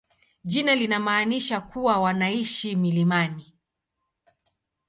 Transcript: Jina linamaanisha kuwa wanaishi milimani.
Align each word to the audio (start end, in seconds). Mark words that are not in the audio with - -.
Jina 0.43 0.75
linamaanisha 0.75 1.61
kuwa 1.61 1.99
wanaishi 1.99 2.75
milimani. 2.75 3.53